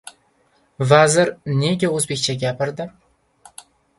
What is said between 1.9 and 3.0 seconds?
o‘zbekcha gapirdi?